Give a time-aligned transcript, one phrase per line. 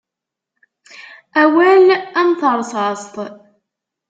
[1.41, 1.85] Awal
[2.19, 3.15] am terṣṣaṣt.